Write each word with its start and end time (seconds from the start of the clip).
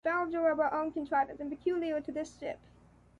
The 0.03 0.09
valves 0.09 0.33
are 0.33 0.49
of 0.49 0.59
our 0.59 0.73
own 0.73 0.91
contrivance, 0.91 1.39
and 1.39 1.51
peculiar 1.51 2.01
to 2.01 2.11
this 2.11 2.35
ship. 2.35 2.57